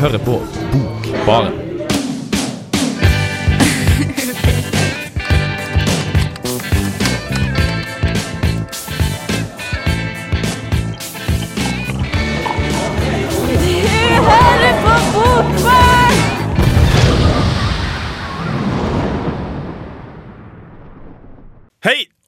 [0.00, 0.40] hører på
[0.72, 1.69] Bokbaren.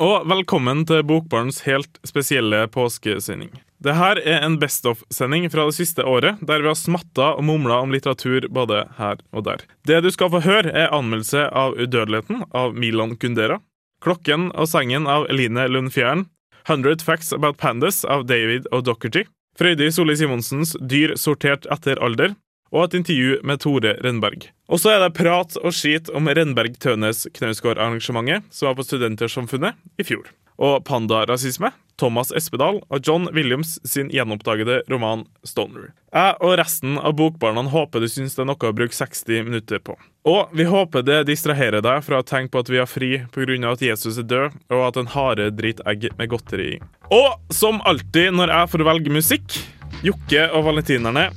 [0.03, 3.53] Og velkommen til Bokbarns helt spesielle påskesending.
[3.83, 7.45] Det her er en Best of-sending fra det siste året, der vi har smatta og
[7.47, 9.63] mumla om litteratur både her og der.
[9.87, 13.61] Det du skal få høre, er anmeldelse av Udødeligheten av Milan Kundera,
[14.03, 16.27] Klokken og sengen av Eline Lund Fjæren,
[16.67, 19.23] 100 Facts About Pandas av David og Dockerty,
[19.59, 22.35] Frøydi Solli Simonsens Dyr sortert etter alder,
[22.73, 24.49] og et intervju med Tore Renberg.
[24.73, 29.77] Og så er det prat og skit om Renberg Tønes Knausgård-arrangementet som var på Studentersamfunnet
[30.01, 30.31] i fjor.
[30.63, 35.93] Og pandarasisme, Thomas Espedal og John Williams sin gjenoppdagede roman Stoner.
[36.13, 39.83] Jeg og resten av bokbarna håper du syns det er noe å bruke 60 minutter
[39.85, 39.97] på.
[40.29, 43.73] Og vi håper det distraherer deg fra å tenke på at vi har fri pga.
[43.73, 46.83] at Jesus er død, og at en hare driter egg med godteri i.
[47.11, 49.63] Og som alltid når jeg får velge musikk,
[50.03, 51.29] Jokke og valentinerne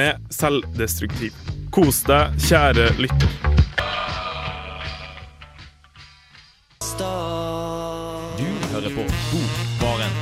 [0.00, 1.34] med selvdestruktiv.
[1.74, 3.32] Kos deg, kjære lytter.
[8.38, 10.16] Du hører på Bokbaren.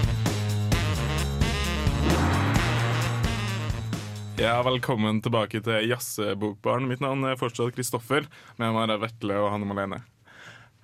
[4.38, 6.88] Ja, Velkommen tilbake til Jazzebokbaren.
[6.90, 8.26] Mitt navn er fortsatt Kristoffer.
[8.58, 10.02] Med meg er Vetle og Hanne Malene.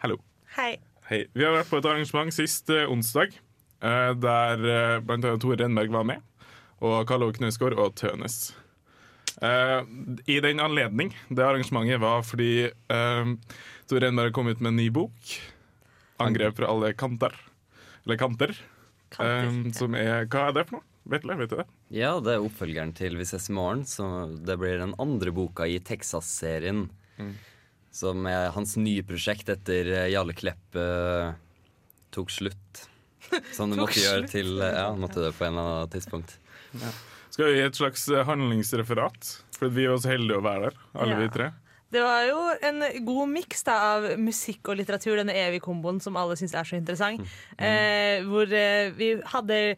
[0.02, 0.20] Hallo.
[0.54, 0.76] Hei.
[1.10, 1.24] Hei.
[1.34, 3.34] Vi har vært på et arrangement sist eh, onsdag,
[3.82, 6.22] eh, der eh, annet Tore Renberg var med.
[6.84, 8.54] Og Karl Ove Knausgård og Tønes.
[9.44, 9.80] Eh,
[10.30, 13.34] I den anledning, det arrangementet var fordi uh,
[13.90, 15.34] Tor Renberg kom ut med en ny bok.
[16.22, 17.36] 'Angrep fra alle kanter'.
[18.04, 18.54] Eller kanter.
[19.10, 20.88] Kanter, Eh, som er Hva er det for noe?
[21.04, 21.66] Vetle, vet du det?
[21.92, 23.84] Ja, det er oppfølgeren til Vi ses i morgen.
[23.84, 24.04] Så
[24.44, 26.88] det blir den andre boka i Texas-serien.
[27.94, 31.34] Som er hans nye prosjekt etter eh, Jarle Klepp eh,
[32.10, 32.86] tok slutt.
[33.56, 36.38] Som det måtte gjøre til eh, Ja, måtte det på en eller annen tidspunkt.
[37.34, 39.30] Skal vi gi et slags eh, handlingsreferat?
[39.58, 41.20] For vi er så heldige å være der, alle Ja.
[41.24, 41.50] vi tre.
[41.94, 46.34] Det var jo en god miks av musikk og litteratur, denne evige komboen som alle
[46.38, 47.22] syns er så interessant.
[47.58, 49.76] Eh, hvor eh, vi hadde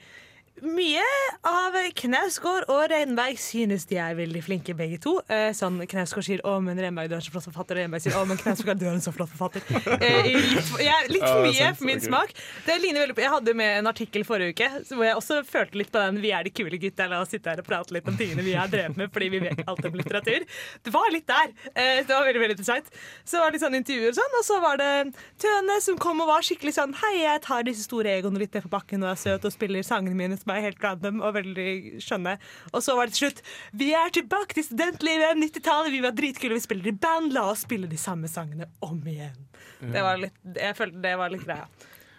[0.65, 1.03] mye
[1.47, 5.19] av Knausgård og Reinberg synes de er veldig flinke, begge to.
[5.29, 8.01] Eh, sånn Knausgård sier 'Å, men Reinberg, du er en så flott forfatter', og Reinberg
[8.03, 9.63] sier 'Å, men Knausgård, du er en så flott forfatter'.
[10.01, 12.33] Eh, litt, ja, litt for mye for min smak.
[12.65, 15.77] Det ligner veldig på Jeg hadde med en artikkel forrige uke hvor jeg også følte
[15.77, 18.09] litt på den 'Vi er de kule gutta', la oss sitte her og prate litt
[18.09, 20.41] om tingene vi har drevet med fordi vi vet alt om litteratur.
[20.83, 21.53] Det var litt der.
[21.75, 22.87] Eh, Det var veldig veldig interessant.
[23.25, 26.21] Så var det litt sånn intervjuer og sånn, og så var det Tøne som kom
[26.21, 29.11] og var skikkelig sånn 'Hei, jeg tar disse store egoene litt ned på bakken og
[29.11, 32.37] er søt og spiller sangene mine som er helt random og veldig skjønne'.
[32.73, 33.43] Og så var det til slutt
[33.75, 37.67] 'Vi er tilbake til studentlivet, 90-tallet, vi var dritkule, vi spiller i band, la oss
[37.67, 39.51] spille de samme sangene om igjen'.
[39.81, 41.67] Det var litt, jeg følte det var litt greia.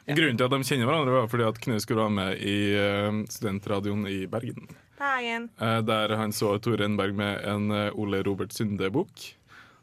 [0.08, 3.24] Grunnen til at de kjenner hverandre, var fordi at Knut skulle være med i eh,
[3.28, 4.70] studentradioen i Bergen.
[4.98, 5.50] Bergen.
[5.60, 9.36] eh, der han så Tore Enberg med en eh, Ole Robert Sunde-bok.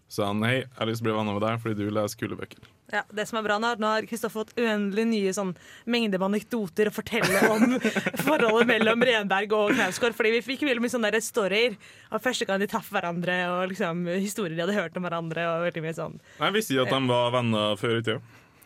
[0.09, 2.19] Så han hei, jeg har lyst til å bli venner med deg fordi du leser
[2.19, 2.74] kule bøker.
[2.93, 5.55] Ja, det som er bra Nå har- nå har Kristoffer fått uendelig nye sånn,
[5.89, 7.79] mengder med anekdoter å fortelle om
[8.27, 10.15] forholdet mellom Renberg og Knausgård.
[10.15, 11.77] Fordi vi fikk veldig mye sånne storyer
[12.13, 15.47] av første gang de traff hverandre, og liksom historier de hadde hørt om hverandre.
[15.49, 18.21] Og veldig mye sånn Jeg visste ikke at de var venner før i tida.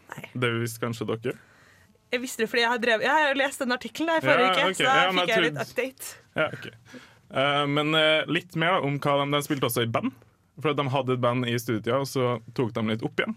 [0.09, 0.25] Nei.
[0.35, 1.37] Det visste kanskje dere.
[2.11, 4.69] Jeg visste det fordi jeg har, drevet, jeg har lest den artikkelen der forrige Ja,
[4.69, 6.15] uke, så da Ja, fikk jeg litt update.
[6.39, 6.69] Ja, ok.
[7.37, 10.15] uh, men uh, litt mer da, om hva de, de spilte også i band.
[10.59, 13.37] For at de hadde et band i studietida, og så tok de litt opp igjen.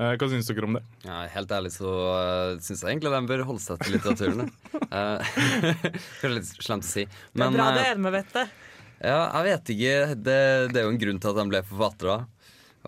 [0.00, 0.82] Eh, hva syns dere om det?
[1.04, 4.52] Ja, helt ærlig så uh, syns jeg egentlig de bør holde seg til litteraturen.
[4.88, 5.32] Uh,
[6.20, 7.04] det er litt slemt å si.
[7.04, 8.54] Det er bra eh, det er med, vet du.
[9.02, 9.96] Ja, jeg vet ikke.
[10.16, 10.38] Det,
[10.72, 12.22] det er jo en grunn til at de ble forfattere.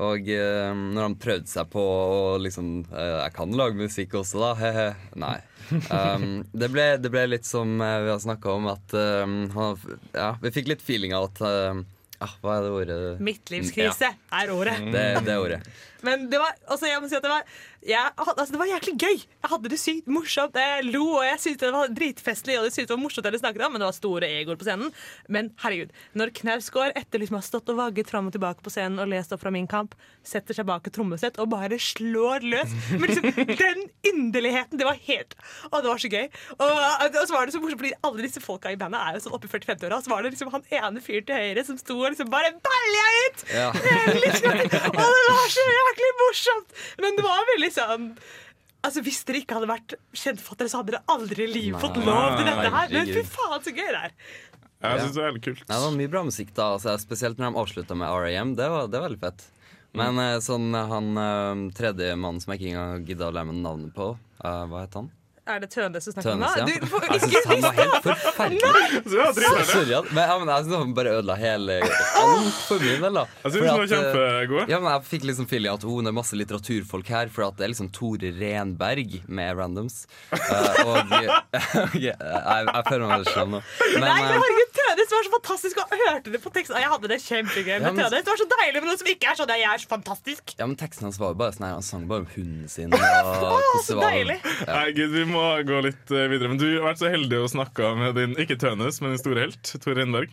[0.04, 4.40] Og uh, når han prøvde seg på å liksom uh, Jeg kan lage musikk også,
[4.40, 4.54] da.
[4.62, 4.88] He-he.
[5.20, 5.36] Nei.
[5.64, 9.78] Um, det, ble, det ble litt som eh, vi har snakka om, at han,
[10.12, 11.40] Ja, vi fikk litt feeling av at
[12.22, 12.98] ah, Hva er det ordet?
[13.24, 14.76] Midtlivskrise er ordet.
[14.94, 15.60] Det, det ordet.
[16.04, 17.46] Men det var, altså jeg må si at det var
[17.84, 19.18] jeg, altså det var jæklig gøy.
[19.24, 20.56] Jeg hadde det sykt morsomt.
[20.56, 22.56] Jeg lo, og jeg syntes det var dritfestlig.
[22.58, 24.66] Og det syntes det var morsomt det snakket om, men det var store egoer på
[24.68, 24.92] scenen.
[25.28, 29.02] Men herregud, når Knausgård etter liksom har stått og vagget fram og tilbake på scenen
[29.02, 32.72] og lest opp fra Min kamp, setter seg bak et trommesett og bare slår løs
[32.94, 33.28] med liksom
[33.64, 35.34] den inderligheten, det var helt
[35.68, 36.24] Å, det var så gøy.
[36.56, 39.24] Og, og så var det så morsomt, fordi alle disse folka i bandet er jo
[39.26, 41.98] sånn oppe i 40-50-åra, så var det liksom han ene fyren til høyre som sto
[42.00, 43.44] og liksom bare balja ut!
[43.52, 43.68] Ja.
[43.74, 46.76] Og det var så jæklig morsomt!
[47.02, 48.10] Men det var veldig sånn
[48.84, 52.34] Altså Hvis dere ikke hadde vært kjentfattere, så hadde dere aldri i livet fått lov
[52.36, 52.90] til dette her.
[52.92, 54.12] Men fy faen, så gøy det er!
[54.84, 55.62] Jeg synes syns det er veldig kult.
[55.64, 58.52] Ja, det var mye bra musikk da, altså, spesielt når de avslutta med R.A.M.
[58.58, 59.46] Det var, det var veldig fett.
[59.96, 63.60] Men eh, sånn han uh, tredje mannen som jeg ikke engang gidda å lære meg
[63.62, 64.10] navnet på,
[64.42, 65.08] eh, hva het han?
[65.46, 66.68] Er det Tønes du snakker om Tønes, nå?
[66.72, 66.78] ja.
[66.80, 69.00] Du får Jeg ikke syns han var helt forferdelig.
[69.04, 69.64] Så ja, Så dritbra.
[69.68, 71.74] sorry, men, ja, men jeg syns han bare ødela hele
[72.22, 73.10] altfor mye.
[73.18, 74.70] da Jeg syns han var eh.
[74.72, 77.66] Ja, men Jeg fikk liksom feeling at hun er masse litteraturfolk her, for at det
[77.68, 80.06] er liksom Tore Renberg med randoms.
[80.32, 80.38] Uh,
[80.88, 81.12] og
[82.00, 83.60] jeg, jeg føler meg veldig slem nå.
[83.98, 86.80] Men Nei, eh, herregud, Tønes var så fantastisk, og hørte det på teksten.
[86.80, 88.24] Jeg hadde det kjempegøy med Ja, men- Tønes.
[88.24, 89.52] Det var så deilig med noen som ikke er sånn.
[89.60, 90.56] Jeg er så fantastisk.
[90.58, 92.88] ja, men teksten hans var jo bare sånn her, han sang bare om hunden sin.
[92.96, 94.38] Og hvordan så det var- deilig.
[94.72, 95.33] Nei, Gud, vi må
[95.66, 96.50] gå litt eh, videre.
[96.52, 99.44] Men du har vært så heldig å snakke med din ikke Tønes, men din store
[99.46, 100.32] helt, Tor Rindberg.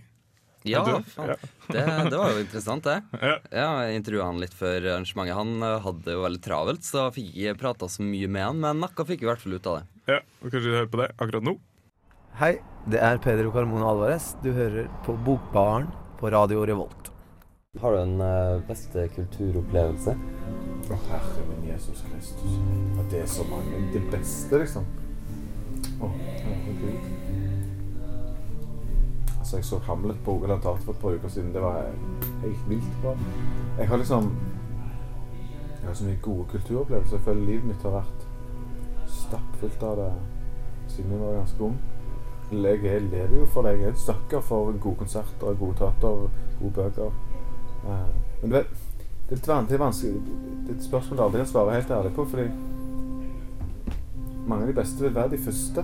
[0.68, 1.32] Ja, faen.
[1.72, 1.82] Det,
[2.12, 3.00] det var jo interessant, det.
[3.26, 3.38] Ja.
[3.50, 5.34] Ja, Jeg intervjua han litt før arrangementet.
[5.38, 8.62] Han eh, hadde det jo veldig travelt, så fikk ikke prata så mye med han,
[8.62, 9.86] men nakka fikk i hvert fall ut av det.
[10.16, 11.56] Ja, og Kanskje vi hører på det akkurat nå?
[12.42, 12.54] Hei,
[12.90, 14.32] det er Pedro Carmona Alvarez.
[14.46, 15.90] Du hører på Bokbaren
[16.22, 17.10] på Radio Revolt.
[17.82, 20.16] Har du en beste kulturopplevelse?
[20.92, 22.58] Å, Herre min Jesus Kristus.
[23.00, 23.80] At det er så mange.
[23.94, 24.88] Det beste, liksom.
[26.02, 26.10] Å,
[26.44, 27.12] herregud.
[29.40, 31.54] Altså, jeg så Hamlet på eller Teater for et par uker siden.
[31.54, 31.88] Det var
[32.42, 33.16] helt vilt bra.
[33.80, 34.32] Jeg har liksom
[35.82, 37.18] Jeg har så mye gode kulturopplevelser.
[37.18, 38.28] Jeg føler livet mitt har vært
[39.10, 40.12] stappfullt av det
[40.92, 41.80] siden jeg var ganske ung.
[42.52, 43.78] Jeg lever jo for det.
[43.80, 46.28] Jeg er et stakkar for gode konserter, gode teater,
[46.60, 47.12] gode bøker.
[47.88, 48.10] Eh,
[48.42, 48.72] Men du vet,
[49.32, 50.22] det er det er vanskelig
[50.68, 52.50] Det er et spørsmål du aldri kan svare helt ærlig på, fordi
[54.48, 55.84] mange av de beste vil være de første.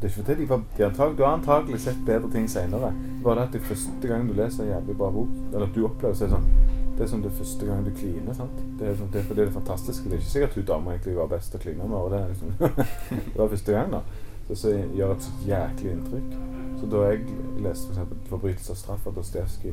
[0.00, 2.92] Det er ikke fordi de var, de antag, Du har antagelig sett bedre ting senere.
[3.24, 5.84] Bare det at det første gang du leser en jævlig bra bok, eller at du
[5.86, 6.50] opplever er det sånn
[6.98, 8.34] Det er som det er første gang du kliner.
[8.34, 8.60] sant?
[8.78, 10.04] Det er, sånn, det er fordi det er fantastisk.
[10.04, 11.96] Det er ikke sikkert hun dama egentlig var best å kline med.
[11.96, 12.52] og Det liksom,
[13.32, 14.02] det var første gang, da.
[14.48, 16.36] Så, så gjør et så jæklig inntrykk.
[16.80, 17.24] Så da jeg
[17.64, 19.72] leste eksempel 'Forbrytelse og straff' av Dostojevskij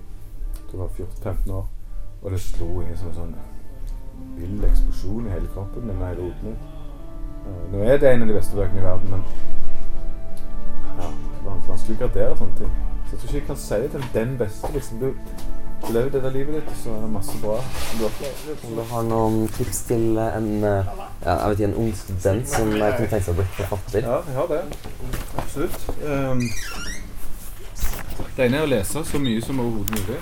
[0.71, 1.67] da jeg var 14-15 år,
[2.21, 3.33] og det slo inn som en sånn
[4.37, 6.43] vill eksplosjon i hele kroppen min da jeg lot.
[6.51, 9.23] Eh, Nå er det en av de beste bøkene i verden, men
[10.99, 12.75] ja, det er vanskelig å gradere sånne ting.
[13.07, 14.73] Så jeg tror ikke jeg kan si det til den beste.
[14.75, 15.01] liksom.
[15.01, 15.13] Du,
[15.89, 17.55] lever det der livet ditt, så er det masse bra
[17.97, 18.03] du.
[18.67, 20.91] Om du har noen tips til en, eh,
[21.25, 24.05] ja, jeg vet ikke, en ung student som kunne tenke seg å bli forfatter?
[24.05, 24.61] Ja, jeg har det.
[25.41, 25.89] Absolutt.
[26.05, 26.45] Um,
[28.37, 30.21] det ene er å lese så mye som overhodet mulig.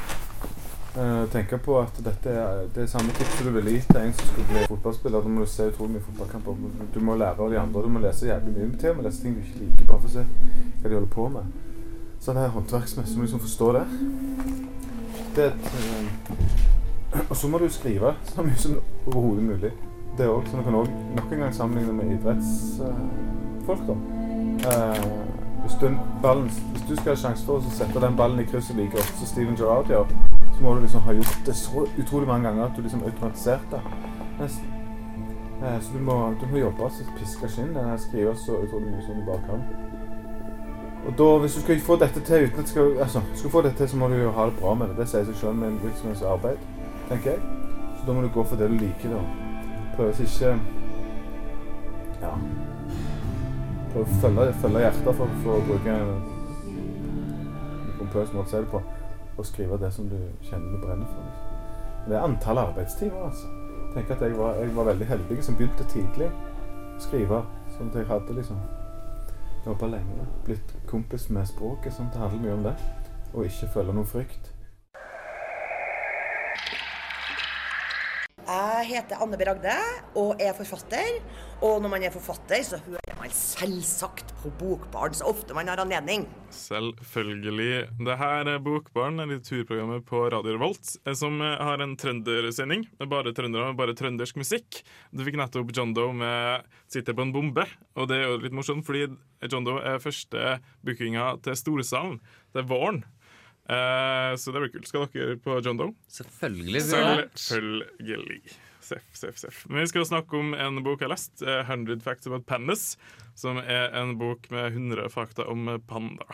[0.97, 4.27] Uh, på at dette er det er samme tipset du ville gitt til en som
[4.27, 5.21] skulle bli fotballspiller.
[5.21, 6.55] Da må du se utrolig mye fotballkamper.
[6.93, 7.81] Du må lære av de andre.
[7.81, 8.77] Du må lese jævlig mye.
[8.79, 10.25] Til og med lese ting du ikke liker, bare for å se
[10.81, 11.51] hva de holder på med.
[12.19, 13.85] Så det her håndverksmessig må du liksom forstå det.
[15.35, 16.09] det er um,
[17.29, 19.71] og så må du skrive så mye som overhodet mulig.
[20.17, 20.47] Det òg.
[20.47, 23.85] så du kan òg nok en gang sammenligne med idrettsfolk.
[23.87, 23.95] da.
[24.69, 25.05] Eh,
[25.61, 25.89] hvis, du,
[26.21, 29.21] ballen, hvis du skal ha sjanse for å sette den ballen i krysset like ofte
[29.21, 30.11] som Steven Gerrard gjør,
[30.59, 33.61] så må du liksom ha gjort det så utrolig mange ganger at du liksom automatisert
[33.71, 33.79] det.
[34.39, 34.65] Nesten.
[35.63, 37.77] Eh, så du må, du må jobbe så piske skinn.
[37.77, 39.63] eh, Skrive så utrolig mye som du bare kan.
[41.07, 43.77] Og da, hvis du skal få dette til uten at skal, altså, skal få dette
[43.77, 44.97] til, så må du jo ha det bra med det.
[44.97, 46.59] Det sier seg selv med en virksomhetsarbeid,
[47.07, 47.39] tenker jeg.
[47.95, 49.23] Så da må du gå for det du liker, da.
[49.95, 50.59] Prøve å ikke
[52.19, 52.35] Ja.
[53.93, 56.15] Prøve å følge, følge hjertet, for, for å bruke en
[57.99, 58.83] pompøs måte å si det på.
[59.39, 61.23] Og skrive det som du kjenner du brenner for.
[61.23, 62.07] Liksom.
[62.09, 63.47] Det er antall arbeidstimer, altså.
[63.93, 67.41] Tenker at jeg var, jeg var veldig heldig som begynte tidlig å skrive.
[67.77, 68.59] Sånn at jeg hadde liksom
[69.65, 70.27] jobba lenge.
[70.45, 71.95] Blitt kompis med språket.
[71.95, 72.75] Sånn at det handler mye om det.
[73.33, 74.51] Og ikke føle noen frykt.
[78.49, 79.45] Jeg heter Anne B.
[79.45, 79.73] Ragde
[80.17, 81.19] og er forfatter.
[81.61, 85.81] Og når man er forfatter, så hører man selvsagt på Bokbarn så ofte man har
[85.83, 86.23] anledning.
[86.55, 87.91] Selvfølgelig.
[87.99, 93.35] Det her er Bokbarn, litteraturprogrammet på Radio Revolt, eh, som eh, har en trøndersending bare
[93.37, 94.81] trøndere med bare trøndersk musikk.
[95.13, 97.67] Du fikk nettopp John Doe med 'Sitter på en bombe',
[97.99, 99.11] og det er jo litt morsomt, fordi
[99.45, 102.17] John Doe er første bookinga til Storsalen.
[102.49, 103.03] Det er våren.
[103.69, 104.87] Eh, så det blir kult.
[104.89, 105.93] Skal dere på John Doe?
[106.09, 106.81] Selvfølgelig.
[107.37, 108.41] Selvfølgelig.
[108.89, 109.65] Seff, seff, seff.
[109.69, 112.95] Men vi skal snakke om en bok jeg har lest, eh, 100 Facts About Pandas,
[113.37, 116.25] som er en bok med 100 fakta om eh, panda.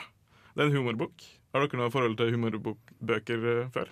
[0.56, 1.26] Det er en humorbok.
[1.52, 3.92] Har dere noe forhold til humorbøker eh, før?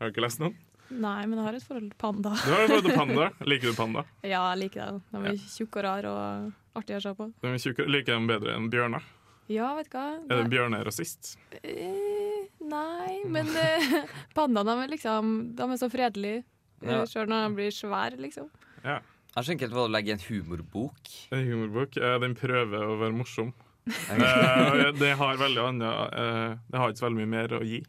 [0.00, 0.56] Har dere lest noen?
[0.90, 2.34] Nei, men jeg har et forhold til panda.
[2.42, 3.28] Du har et forhold til panda.
[3.46, 4.02] Liker du panda?
[4.34, 5.02] Ja, jeg liker det.
[5.14, 7.30] De er tjukke og rare og artige å se på.
[7.40, 7.86] De er tjukke.
[7.88, 9.06] Liker dem bedre enn bjørner?
[9.52, 10.04] Ja, vet du hva.
[10.24, 11.34] Er det bjørner rasist?
[11.62, 12.23] Eh,
[12.64, 14.04] Nei, men eh,
[14.36, 16.44] pandaene er liksom De er så fredelige.
[16.84, 17.02] Ja.
[17.08, 18.48] Sjøl når de blir svære, liksom.
[18.84, 18.98] Ja.
[19.34, 21.12] Jeg har helt hva å legge i en humorbok.
[21.34, 21.96] En humorbok.
[21.98, 23.52] eh, Den prøver å være morsom.
[23.84, 27.82] Eh, det har veldig annet eh, Det har ikke så veldig mye mer å gi,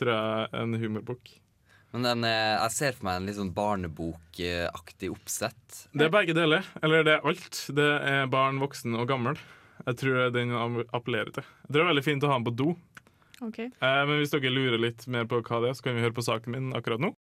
[0.00, 1.32] tror jeg, en humorbok.
[1.92, 5.82] Men den, eh, jeg ser for meg en litt sånn barnebokaktig oppsett.
[5.92, 6.64] Det er begge deler.
[6.82, 7.60] Eller det er alt.
[7.76, 9.36] Det er barn, voksen og gammel.
[9.84, 10.54] Jeg tror den
[10.96, 11.44] appellerer til.
[11.44, 12.70] Jeg tror det er veldig fint å ha den på do.
[13.44, 13.58] Ok.
[13.66, 16.16] Eh, men hvis dere lurer litt mer på hva det er, så kan vi høre
[16.16, 17.12] på saken min akkurat nå.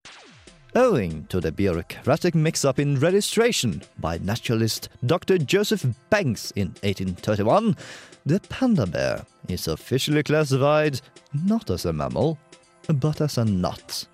[0.75, 5.37] Owing to the bureaucratic mix up in registration by naturalist Dr.
[5.37, 7.75] Joseph Banks in 1831,
[8.25, 10.99] the panda bear is officially classified
[11.45, 12.39] not as a mammal,
[12.87, 14.07] but as a nut.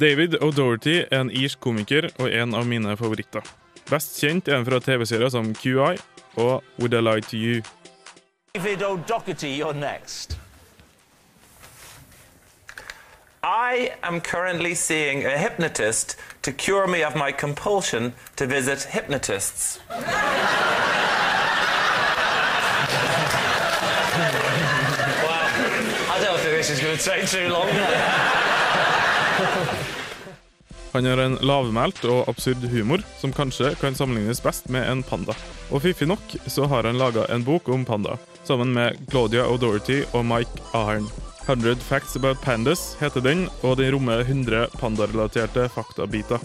[0.00, 3.44] David O'Doherty er en irsk komiker og en av mine favoritter.
[3.90, 5.98] Best kjent er han fra TV-serier som QI
[6.38, 7.62] og Would I Lie to You.
[8.54, 10.38] David O'Doherty, you're next.
[13.42, 19.78] I am currently seeing a hypnotist to cure me of my compulsion to visit hypnotists.
[26.10, 27.68] I don't think this is going to take too long.
[30.92, 35.32] Han har en lavmælt og absurd humor som kanskje kan sammenlignes best med en panda.
[35.70, 40.02] Og fiffig nok så har han laga en bok om panda, sammen med Claudia O'Doherty
[40.12, 41.27] og Mike Ahern.
[41.48, 46.42] 100 Facts About Pandas heter den, og den rommer 100 pandarelaterte faktabiter.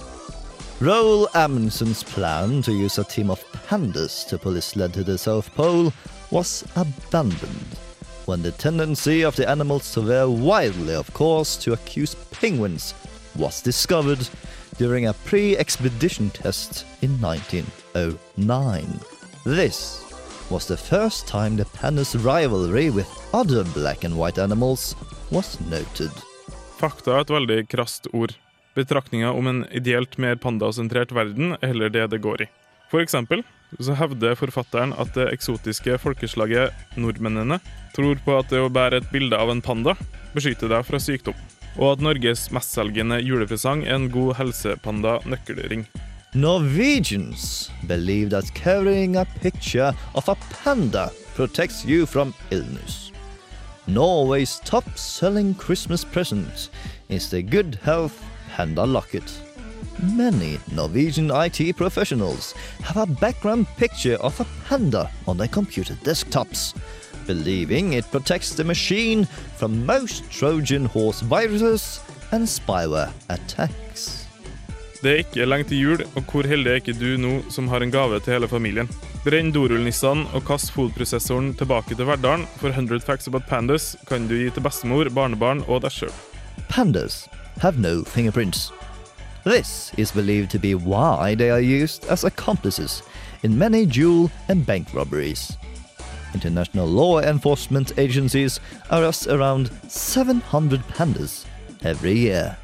[0.80, 5.18] Roald Amundsen's plan to use a team of pandas to pull his sled to the
[5.18, 5.92] South Pole
[6.32, 7.76] was abandoned
[8.26, 12.94] when the tendency of the animals to veer wildly of course to accuse penguins
[13.36, 14.30] was discovered
[14.78, 19.00] during a pre-expedition test in 1909.
[19.44, 20.13] This
[20.50, 24.96] was the first time the pandas' rivalry with other black and white animals
[25.32, 26.12] was noted.
[26.80, 28.36] Fakta er et veldig krast ord.
[28.76, 32.50] Betraktninga om en ideelt mer pandasentrert verden er heller det det går i.
[32.92, 33.44] For eksempel
[33.82, 37.58] så hevder forfatteren at det eksotiske folkeslaget nordmennene
[37.96, 39.96] tror på at det å bære et bilde av en panda
[40.34, 41.38] beskytter deg fra sykdom,
[41.78, 45.88] og at Norges mestselgende julepresang er en god helsepanda-nøkkelring.
[46.36, 53.12] Norwegians believe that carrying a picture of a panda protects you from illness.
[53.86, 56.72] Norway's top selling Christmas present
[57.08, 59.32] is the Good Health Panda Locket.
[60.02, 66.74] Many Norwegian IT professionals have a background picture of a panda on their computer desktops,
[67.28, 69.26] believing it protects the machine
[69.56, 72.00] from most Trojan horse viruses
[72.32, 74.23] and spyware attacks.
[75.04, 77.84] Det er ikke lenge til jul, og hvor heldig er ikke du nå som har
[77.84, 78.88] en gave til hele familien?
[79.26, 84.38] Brenn dorullnissene og kast fotprosessoren tilbake til Verdalen, for 100 facts about pandas kan du
[84.40, 86.14] gi til bestemor, barnebarn og deg sjøl.
[86.72, 87.28] Pandas
[87.60, 88.72] have no fingerprints.
[89.44, 93.04] This is believed to be why they are used as accomplices
[93.44, 95.58] in many jewel and bank robberies.
[96.34, 101.44] International law enforcement agencies arrest around 700 pandas
[101.84, 102.56] every year.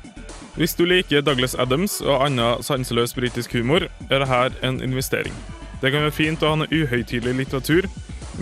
[0.60, 5.32] Hvis du liker Douglas Adams og annen sanseløs britisk humor, er dette en investering.
[5.80, 7.88] Det kan være fint å ha noe uhøytidelig litteratur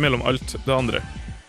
[0.01, 1.03] mellom alt det andre.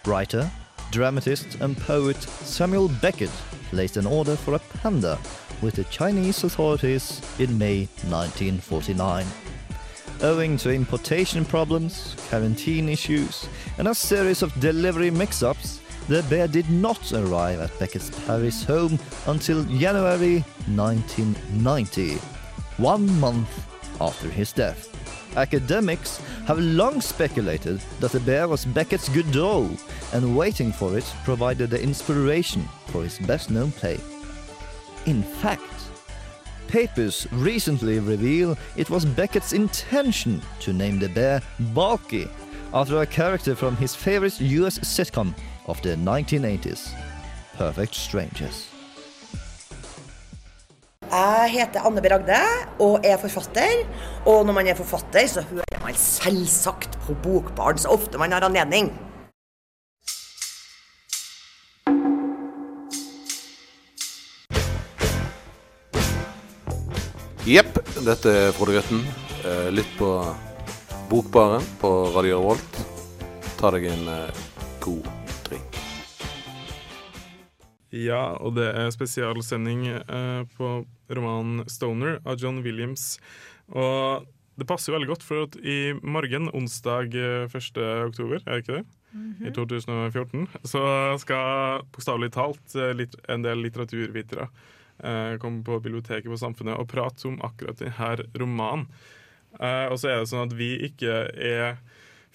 [0.05, 0.45] Writer,
[0.93, 3.33] dramatist, and poet Samuel Beckett
[3.71, 5.17] placed an order for a panda
[5.63, 9.25] with the Chinese authorities in May 1949.
[10.21, 13.49] Owing to importation problems, quarantine issues,
[13.79, 15.78] and a series of delivery mix ups,
[16.09, 20.39] the bear did not arrive at Beckett's Paris home until January
[20.75, 22.15] 1990,
[22.79, 23.67] one month
[24.01, 24.89] after his death.
[25.37, 29.69] Academics have long speculated that the bear was Beckett's Godot,
[30.15, 34.01] and waiting for it provided the inspiration for his best known play.
[35.05, 35.63] In fact,
[36.69, 41.43] papers recently reveal it was Beckett's intention to name the bear
[41.75, 42.29] Balky
[42.73, 45.35] after a character from his favorite US sitcom
[45.69, 46.91] of the 1980s,
[47.59, 48.69] Perfect Strangers.
[51.09, 52.09] Jeg heter Anne B.
[52.13, 52.41] Ragde
[52.85, 53.85] og er forfatter.
[54.29, 58.45] Og når man er forfatter, så hører man selvsagt på Bokbarn så ofte man har
[58.45, 58.93] anledning.
[67.49, 69.07] Jepp, dette er Frode Grøtten.
[69.49, 70.11] Eh, Litt på
[71.09, 72.83] Bokbaren på Radio Revolt.
[73.57, 74.43] Ta deg en eh,
[74.85, 75.18] god.
[77.95, 80.73] Ja, og det er spesialsending eh, på
[81.09, 83.17] romanen 'Stoner' av John Williams.
[83.73, 84.27] Og
[84.59, 87.81] det passer jo veldig godt, for at i morgen, onsdag eh, 1.
[88.11, 88.87] oktober, er det ikke det?
[89.49, 90.83] I 2014, så
[91.23, 94.49] skal bokstavelig talt eh, litt, en del litteraturvitere
[95.01, 98.89] eh, komme på biblioteket på Samfunnet og prate om akkurat denne romanen.
[99.57, 101.79] Eh, og så er det sånn at vi ikke er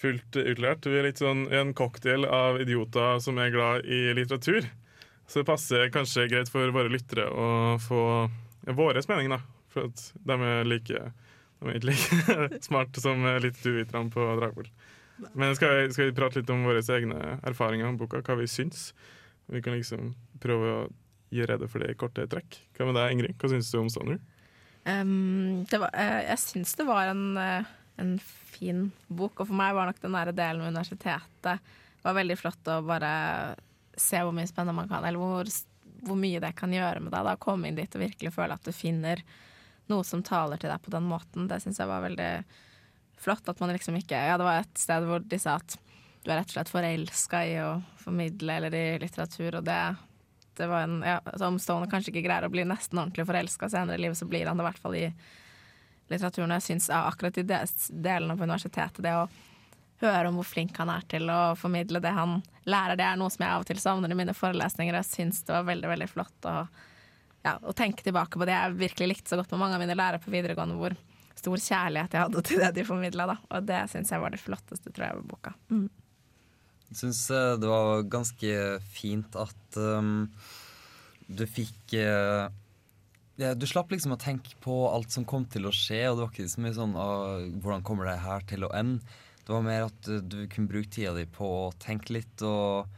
[0.02, 0.88] fullt utlært.
[0.90, 4.66] Vi er litt sånn en cocktail av idioter som er glad i litteratur.
[5.26, 8.00] Så det passer kanskje greit for våre lyttere å få
[8.64, 9.40] vår mening, da.
[9.72, 10.98] For at de er like
[11.60, 14.68] De er ikke like smarte som litt litteraturviterne på Dragvoll.
[15.32, 18.50] Men skal vi, skal vi prate litt om våre egne erfaringer om boka, hva vi
[18.50, 18.90] syns?
[19.46, 20.12] Vi kan liksom
[20.42, 20.82] prøve å
[21.34, 22.58] gi rede for det i korte trekk.
[22.76, 23.36] Hva med deg, Ingrid?
[23.40, 24.18] Hva syns du om Stoner?
[24.84, 27.70] Um, det var, eh, jeg syns det var en, eh,
[28.02, 31.72] en fin bok, og for meg var nok den nære delen med universitetet
[32.04, 33.12] var veldig flott å bare
[34.00, 35.48] se hvor mye spennende man kan, eller hvor,
[36.04, 37.26] hvor mye det kan gjøre med deg.
[37.26, 39.22] Da komme inn dit og virkelig føle at du finner
[39.92, 41.48] noe som taler til deg på den måten.
[41.50, 42.30] Det syns jeg var veldig
[43.20, 43.48] flott.
[43.48, 45.78] At man liksom ikke Ja, det var et sted hvor de sa at
[46.24, 47.70] du er rett og slett forelska i å
[48.00, 49.80] formidle eller i litteratur, og det,
[50.56, 53.68] det var en Ja, altså om Stone kanskje ikke greier å bli nesten ordentlig forelska
[53.68, 55.08] senere i livet, så blir han det i hvert fall i
[56.08, 56.54] litteraturen.
[56.56, 57.60] Jeg syns akkurat i de
[57.90, 59.26] delene på universitetet, det å
[60.02, 63.32] høre om hvor flink han er til å formidle det han lærer, det er noe
[63.32, 64.96] som jeg av og til savner i mine forelesninger.
[65.00, 66.54] Jeg syns det var veldig, veldig flott å,
[67.46, 69.98] ja, å tenke tilbake på det jeg virkelig likte så godt med mange av mine
[69.98, 70.96] lærere på videregående, hvor
[71.34, 73.28] stor kjærlighet jeg hadde til det de formidla.
[73.50, 75.54] Og det syns jeg var det flotteste, tror jeg, ved boka.
[75.70, 75.86] Mm.
[76.90, 78.58] Jeg syns eh, det var ganske
[78.94, 80.28] fint at um,
[81.26, 82.46] du fikk uh,
[83.34, 86.32] Du slapp liksom å tenke på alt som kom til å skje, og det var
[86.32, 89.02] ikke så mye sånn uh, Hvordan kommer det her til å ende?
[89.44, 92.88] Det var mer at du, du kunne bruke tida di på å tenke litt og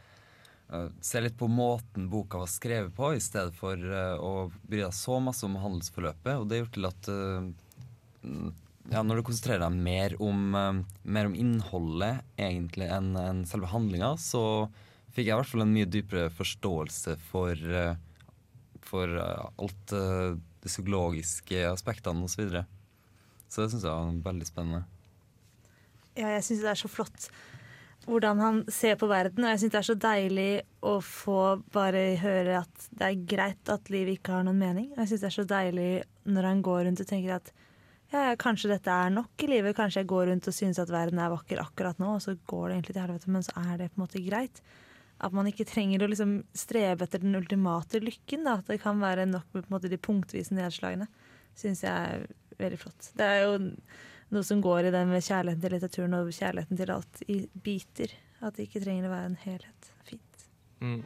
[0.70, 4.84] uh, se litt på måten boka var skrevet på, i stedet for uh, å bry
[4.84, 6.38] deg så masse om handelsforløpet.
[6.38, 7.50] Og det gjort til at uh,
[8.92, 14.12] ja, når du konsentrerer deg mer om, mer om innholdet egentlig enn en selve handlinga,
[14.14, 14.68] så
[15.10, 17.58] fikk jeg i hvert fall en mye dypere forståelse for,
[18.86, 22.36] for alt de psykologiske aspektene osv.
[22.36, 22.62] Så, videre.
[23.48, 24.84] så det syns jeg var veldig spennende.
[26.16, 27.28] Ja, jeg syns det er så flott
[28.06, 30.50] hvordan han ser på verden, og jeg syns det er så deilig
[30.86, 31.40] å få
[31.74, 34.92] bare høre at det er greit at livet ikke har noen mening.
[34.94, 35.88] Og jeg syns det er så deilig
[36.30, 37.50] når han går rundt og tenker at
[38.12, 39.74] ja, kanskje dette er nok i livet.
[39.74, 42.68] Kanskje jeg går rundt og synes at verden er vakker akkurat nå, og så går
[42.68, 44.62] det egentlig til helvete, men så er det på en måte greit.
[45.26, 48.46] At man ikke trenger å liksom strebe etter den ultimate lykken.
[48.46, 48.60] Da.
[48.60, 51.08] At det kan være nok med måte, de punktvise nedslagene.
[51.56, 52.26] Syns jeg er
[52.60, 53.10] veldig flott.
[53.16, 53.56] Det er jo
[54.34, 58.14] noe som går i den med kjærligheten til litteraturen og kjærligheten til alt i biter.
[58.44, 59.90] At det ikke trenger å være en helhet.
[60.08, 60.46] Fint.
[60.82, 61.00] Mm.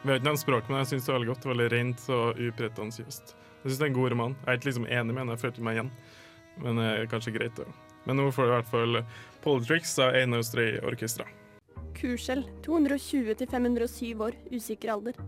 [0.00, 1.48] Vi har ikke nevnt språk, men jeg syns det er veldig godt.
[1.50, 3.34] Veldig rent og upretensiøst.
[3.34, 4.36] Jeg syns det er en god roman.
[4.40, 5.90] Jeg er ikke liksom enig med henne, jeg følte meg igjen.
[6.60, 7.66] Men det er kanskje greit, det.
[8.06, 9.02] Men nå får du i hvert fall
[9.44, 11.26] Politrix av Einar Stray Orkestra.
[11.98, 12.46] Kurskjell.
[12.64, 14.38] 220-507 år.
[14.54, 15.20] Usikker alder.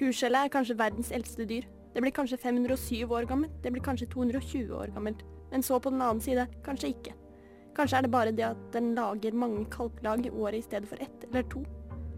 [0.00, 1.68] Kurskjellet er kanskje verdens eldste dyr.
[1.92, 3.52] Det blir kanskje 507 år gammelt.
[3.60, 5.26] Det blir kanskje 220 år gammelt.
[5.50, 7.14] Men så på den annen side, kanskje ikke.
[7.76, 11.02] Kanskje er det bare det at den lager mange kalklag i året i stedet for
[11.02, 11.64] ett eller to.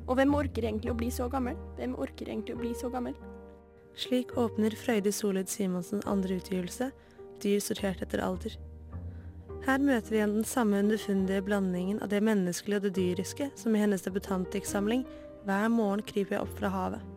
[0.09, 1.57] Og hvem orker egentlig å bli så gammel?
[1.79, 3.15] Hvem orker egentlig å bli så gammel?
[3.95, 6.91] Slik åpner Frøyde Solid Simonsens andre utgivelse,
[7.43, 8.55] Dyr sortert etter alder.
[9.67, 13.75] Her møter vi igjen den samme underfundige blandingen av det menneskelige og det dyriske som
[13.75, 15.05] i hennes debutantdiktsamling
[15.47, 17.12] Hver morgen kryper jeg opp fra havet.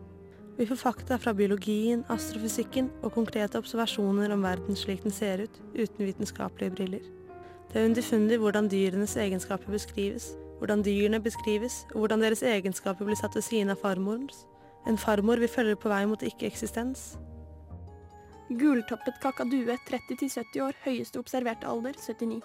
[0.56, 5.58] Vi får fakta fra biologien, astrofysikken og konkrete observasjoner om verden slik den ser ut,
[5.74, 7.02] uten vitenskapelige briller.
[7.68, 13.20] Det er underfundig hvordan dyrenes egenskaper beskrives, hvordan dyrene beskrives, og hvordan deres egenskaper blir
[13.20, 14.46] satt ved siden av farmorens.
[14.88, 17.18] En farmor vi følger på vei mot ikke-eksistens.
[18.48, 22.40] Gultoppet kakadue 30-70 år, høyeste observerte alder 79.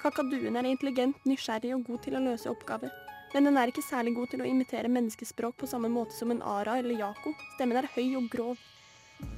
[0.00, 3.05] Kakaduen er intelligent, nysgjerrig og god til å løse oppgaver.
[3.34, 6.42] Men den er ikke særlig god til å imitere menneskespråk på samme måte som en
[6.42, 7.34] ara eller jako.
[7.56, 8.60] Stemmen er høy og grov.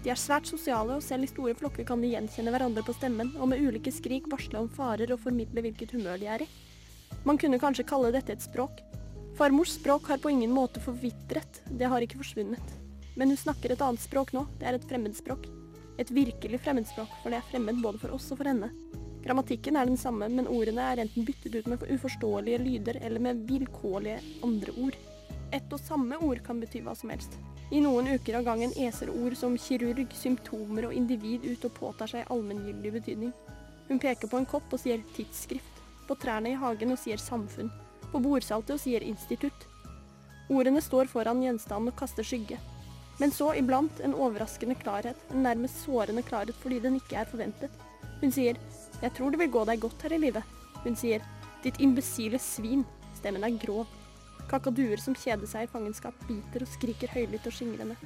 [0.03, 3.31] De er svært sosiale, og selv i store flokker kan de gjenkjenne hverandre på stemmen,
[3.39, 6.49] og med ulike skrik varsle om farer og formidle hvilket humør de er i.
[7.27, 8.83] Man kunne kanskje kalle dette et språk.
[9.39, 12.75] Farmors språk har på ingen måte forvitret, det har ikke forsvunnet.
[13.19, 15.47] Men hun snakker et annet språk nå, det er et fremmedspråk.
[15.99, 18.71] Et virkelig fremmedspråk, for det er fremmed både for oss og for henne.
[19.29, 23.43] Grammatikken er den samme, men ordene er enten byttet ut med uforståelige lyder eller med
[23.45, 24.95] vilkårlige andre ord.
[25.53, 27.37] Ett og samme ord kan bety hva som helst.
[27.69, 32.09] I noen uker av gangen eser ord som kirurg, symptomer og individ ut og påtar
[32.09, 33.35] seg allmenngyldig betydning.
[33.91, 37.69] Hun peker på en kopp og sier tidsskrift, på trærne i hagen og sier samfunn,
[38.09, 39.69] på bordsaltet og sier institutt.
[40.49, 42.57] Ordene står foran gjenstanden og kaster skygge.
[43.21, 47.85] Men så iblant en overraskende klarhet, en nærmest sårende klarhet fordi den ikke er forventet.
[48.23, 48.57] Hun sier
[49.03, 50.49] 'Jeg tror det vil gå deg godt her i livet'.
[50.85, 51.23] Hun sier
[51.63, 52.87] 'Ditt imbesile svin'.
[53.15, 53.87] Stemmen er grov.
[54.49, 57.97] Kakaduer som kjeder seg i fangenskap, biter og skriker høylytt og skingrende.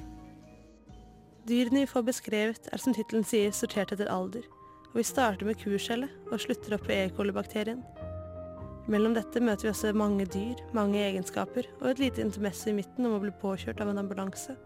[1.47, 4.43] Dyrene vi får beskrevet, er som tittelen sier, sortert etter alder.
[4.93, 7.09] Og vi starter med kurskjellet og slutter opp ved E.
[7.15, 7.83] coli-bakterien.
[8.87, 13.07] Mellom dette møter vi også mange dyr, mange egenskaper, og et lite intermesse i midten
[13.07, 14.57] om å bli påkjørt av en ambulanse.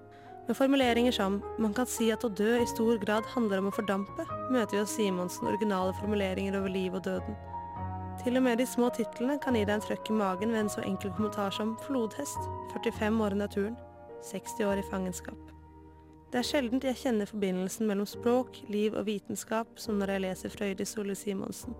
[0.48, 3.76] Med formuleringer som 'man kan si at å dø i stor grad handler om å
[3.76, 7.36] fordampe', møter vi hos Simonsen originale formuleringer over liv og døden.
[8.24, 10.70] Til og med de små titlene kan gi deg en trøkk i magen ved en
[10.70, 13.76] så enkel kommentar som 'flodhest', 45 år i naturen,
[14.24, 15.52] 60 år i fangenskap.
[16.32, 20.50] Det er sjeldent jeg kjenner forbindelsen mellom språk, liv og vitenskap som når jeg leser
[20.50, 21.76] Frøydis Solli Simonsen.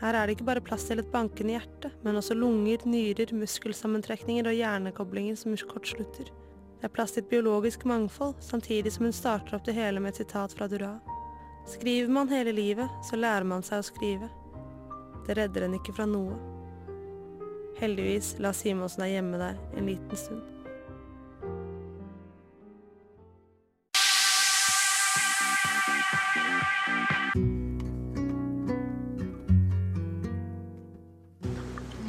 [0.00, 4.46] Her er det ikke bare plass til et bankende hjerte, men også lunger, nyrer, muskelsammentrekninger
[4.46, 6.30] og hjernekoblinger som kortslutter.
[6.76, 10.12] Det er plass til et biologisk mangfold, samtidig som hun starter opp det hele med
[10.12, 10.98] et sitat fra Dura.
[11.66, 14.28] Skriver man hele livet, så lærer man seg å skrive.
[15.26, 16.36] Det redder en ikke fra noe.
[17.80, 20.44] Heldigvis la Simonsen deg hjemme der en liten stund.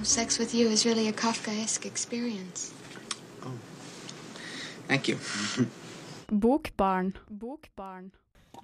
[0.08, 2.77] Sex with you is really a Kafkaesque experience.
[4.88, 5.18] Thank you.
[6.32, 7.14] Bokbarn.
[7.28, 8.12] Bokbarn.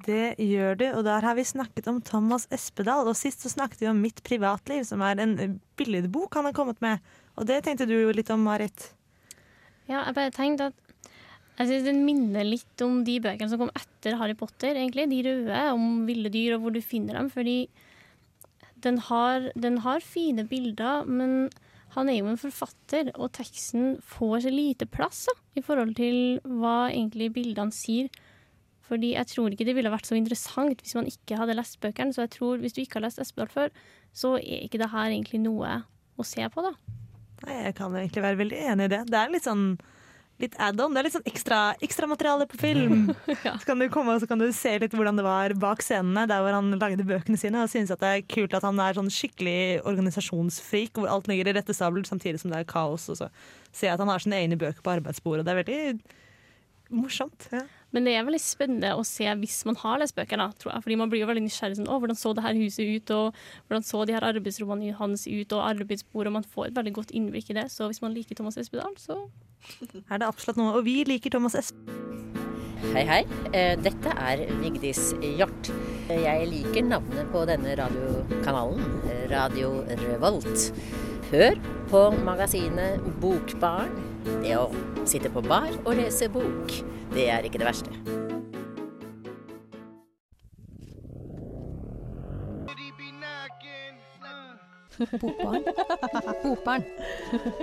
[0.03, 3.07] Det gjør du, og der har vi snakket om Thomas Espedal.
[3.07, 6.81] Og sist så snakket vi om Mitt privatliv, som er en billedbok han har kommet
[6.83, 7.03] med.
[7.37, 8.89] Og det tenkte du jo litt om, Marit.
[9.87, 10.79] Ja, jeg bare tenkte at
[11.53, 14.73] jeg synes Den minner litt om de bøkene som kom etter Harry Potter.
[14.73, 17.29] egentlig, De røde, om ville dyr og hvor du finner dem.
[17.29, 17.69] Fordi
[18.83, 21.51] den har, den har fine bilder, men
[21.93, 26.39] han er jo en forfatter, og teksten får så lite plass da, i forhold til
[26.43, 28.09] hva egentlig bildene sier.
[28.83, 32.13] Fordi jeg tror ikke det ville vært så interessant hvis man ikke hadde lest bøkene.
[32.13, 33.71] Så jeg tror hvis du ikke har lest Espedal før,
[34.13, 35.79] så er ikke det her egentlig noe
[36.19, 36.73] å se på, da.
[37.43, 39.01] Nei, Jeg kan egentlig være veldig enig i det.
[39.09, 39.67] Det er litt sånn
[40.41, 40.93] litt add-on.
[40.93, 43.11] Det er litt sånn ekstra, ekstra materiale på film.
[43.43, 46.25] Så kan du komme og så kan du se litt hvordan det var bak scenene,
[46.29, 47.61] der hvor han lagde bøkene sine.
[47.63, 51.51] Og synes at det er kult at han er sånn skikkelig organisasjonsfrik, hvor alt ligger
[51.51, 53.07] i rette sabel samtidig som det er kaos.
[53.13, 53.29] Og så
[53.71, 55.45] ser jeg at han har sine egne bøker på arbeidsbordet.
[55.45, 56.19] Det er veldig
[56.93, 57.47] morsomt.
[57.53, 57.63] Ja.
[57.93, 60.85] Men det er veldig spennende å se hvis man har lest bøkene, tror jeg.
[60.85, 63.39] Fordi man blir jo veldig nysgjerrig sånn, å, hvordan så det her huset ut, og
[63.67, 67.53] hvordan så de her arbeidsrommene hans ut, og arbeidsbordet, man får et veldig godt innblikk
[67.53, 67.67] i det.
[67.73, 69.21] Så hvis man liker Thomas Espedal, så
[70.09, 70.73] er det absolutt noe.
[70.77, 71.77] Og vi liker Thomas Esp.
[72.93, 73.21] Hei, hei.
[73.55, 75.71] Eh, Dette er Vigdis Hjort.
[76.09, 78.83] Jeg liker navnet på denne radiokanalen,
[79.31, 79.71] Radio
[80.03, 80.67] Revolt.
[81.31, 81.55] Hør
[81.89, 83.95] på magasinet Bokbarn.
[84.43, 84.67] Det å
[85.09, 86.75] sitte på bar og lese bok,
[87.15, 88.22] det er ikke det verste.
[94.97, 95.63] Bokbarn.
[96.43, 96.83] Bokbarn.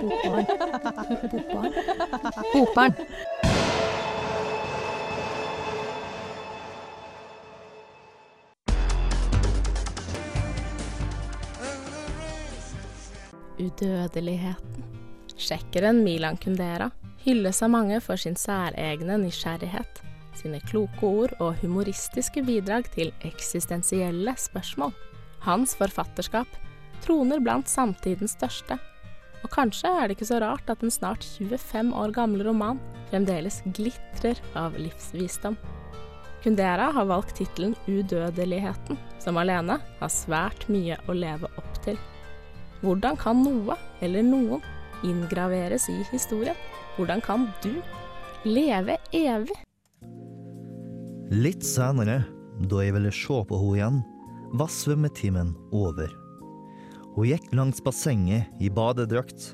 [0.01, 0.45] Bokbarn.
[1.31, 1.73] Bokbarn.
[2.53, 2.93] Bokbarn.
[13.59, 14.83] Udødeligheten.
[15.37, 16.91] Sjekkeren Milan Kundera
[17.23, 20.01] hylles av mange for sin særegne nysgjerrighet,
[20.37, 24.93] sine kloke ord og humoristiske bidrag til eksistensielle spørsmål.
[25.45, 26.49] Hans forfatterskap
[27.03, 28.77] troner blant samtidens største.
[29.41, 33.61] Og kanskje er det ikke så rart at en snart 25 år gammel roman fremdeles
[33.75, 35.57] glitrer av livsvisdom.
[36.41, 41.99] Kundera har valgt tittelen Udødeligheten, som alene har svært mye å leve opp til.
[42.81, 44.63] Hvordan kan noe, eller noen,
[45.05, 46.57] inngraveres i historien?
[46.97, 47.75] Hvordan kan du
[48.45, 49.57] leve evig?
[51.31, 52.23] Litt senere,
[52.69, 54.01] da jeg ville se på henne igjen,
[54.57, 56.20] var svømmetimen over.
[57.15, 59.51] Hun gikk langs bassenget i badedrakt,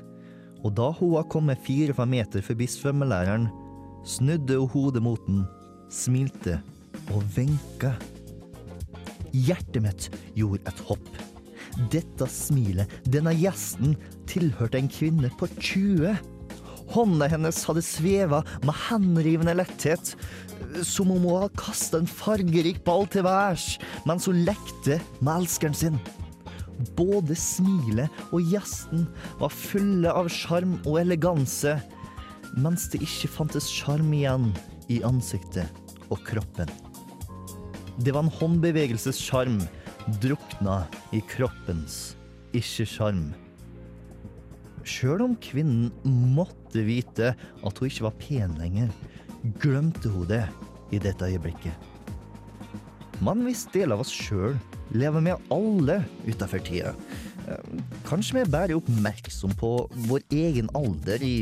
[0.62, 3.48] og da hun var kommet fire-fem meter forbi svømmelæreren,
[4.06, 5.42] snudde hun hodet mot den,
[5.90, 6.60] smilte
[7.14, 7.94] og vinka.
[9.34, 11.08] Hjertet mitt gjorde et hopp.
[11.92, 13.94] Dette smilet, denne gjesten,
[14.30, 16.14] tilhørte en kvinne på 20.
[16.94, 20.14] Hånda hennes hadde sveva med henrivende letthet,
[20.86, 23.76] som om hun hadde kasta en fargerik ball til værs
[24.08, 26.00] mens hun lekte med elskeren sin.
[26.98, 29.06] Både smilet og gjesten
[29.40, 31.74] var fulle av sjarm og eleganse,
[32.58, 34.52] mens det ikke fantes sjarm igjen
[34.92, 35.66] i ansiktet
[36.08, 36.70] og kroppen.
[37.98, 39.58] Det var en håndbevegelsessjarm
[40.22, 42.14] drukna i kroppens
[42.56, 43.32] ikke-sjarm.
[44.88, 45.90] Sjøl om kvinnen
[46.32, 48.88] måtte vite at hun ikke var pen lenger,
[49.60, 50.44] glemte hun det
[50.94, 51.74] i dette øyeblikket.
[53.20, 54.54] Men visste del av oss sjøl
[54.94, 56.94] lever med alle utafor tida,
[58.08, 59.72] kanskje vi er bare oppmerksom på
[60.08, 61.34] vår egen alder i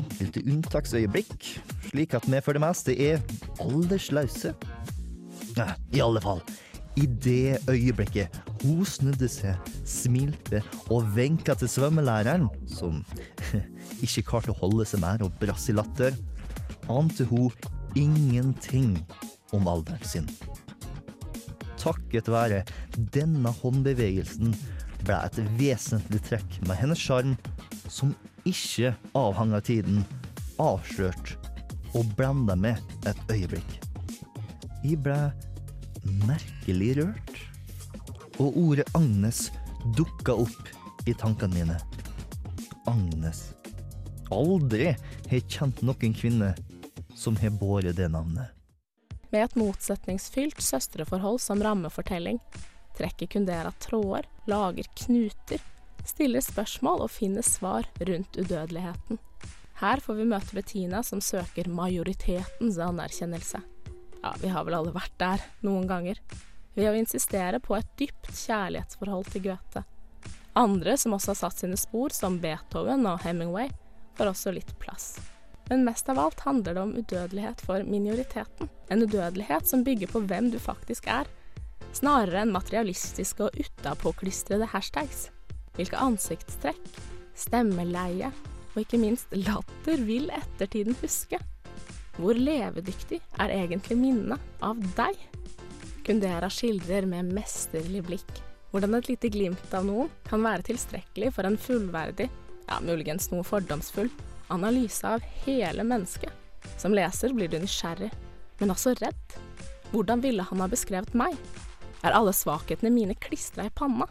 [0.00, 1.48] enkelte unntaksøyeblikk,
[1.90, 3.22] slik at vi for det meste er
[3.62, 4.54] aldersløse?
[5.92, 6.40] I alle fall,
[6.96, 9.56] i det øyeblikket Hun snudde seg,
[9.88, 13.02] smilte og venka til svømmelæreren, som
[14.04, 16.14] ikke klarte å holde seg mer og brass i latter,
[16.92, 17.50] ante hun
[17.98, 18.94] ingenting
[19.52, 20.30] om alderen sin.
[21.82, 22.62] Takket være
[23.14, 24.54] denne håndbevegelsen
[25.02, 27.34] ble et vesentlig trekk med hennes sjarm,
[27.90, 28.14] som
[28.46, 30.04] ikke avhang av tiden,
[30.62, 31.34] avslørt
[31.98, 33.80] og blanda med et øyeblikk.
[34.82, 35.16] Jeg ble
[36.26, 37.34] merkelig rørt,
[38.38, 39.48] og ordet Agnes
[39.98, 41.78] dukka opp i tankene mine.
[42.90, 43.52] Agnes.
[44.32, 46.54] Aldri har jeg kjent noen kvinne
[47.18, 48.61] som har båret det navnet.
[49.32, 52.36] Med et motsetningsfylt søstreforhold som rammefortelling
[52.98, 55.62] trekker Kundera tråder, lager knuter,
[56.04, 59.20] stiller spørsmål og finner svar rundt udødeligheten.
[59.80, 63.62] Her får vi møte Bettina som søker majoritetens anerkjennelse.
[64.20, 66.20] Ja, vi har vel alle vært der, noen ganger.
[66.76, 69.86] Ved å insistere på et dypt kjærlighetsforhold til Goethe.
[70.52, 73.72] Andre som også har satt sine spor, som Beethoven og Hemingway,
[74.20, 75.14] får også litt plass.
[75.70, 78.70] Men mest av alt handler det om udødelighet for minoriteten.
[78.90, 81.28] En udødelighet som bygger på hvem du faktisk er,
[81.96, 85.28] snarere enn materialistiske og utapåklistrede hashtags.
[85.76, 86.82] Hvilke ansiktstrekk,
[87.38, 88.32] stemmeleie
[88.72, 91.40] og ikke minst latter vil ettertiden huske?
[92.18, 95.16] Hvor levedyktig er egentlig minnet av deg?
[96.04, 101.44] Kundera skildrer med mesterlig blikk hvordan et lite glimt av noen kan være tilstrekkelig for
[101.44, 102.28] en fullverdig,
[102.68, 104.08] ja, muligens noe fordomsfull,
[104.52, 106.32] analyse av hele mennesket.
[106.78, 108.10] Som leser blir du nysgjerrig,
[108.60, 109.36] men også redd.
[109.92, 111.36] Hvordan ville han ha beskrevet meg?
[112.02, 114.08] Er alle svakhetene mine klistra i panna?